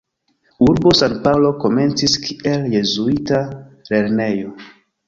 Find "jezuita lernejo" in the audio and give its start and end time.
2.77-4.61